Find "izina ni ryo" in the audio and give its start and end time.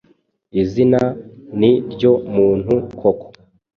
0.61-2.11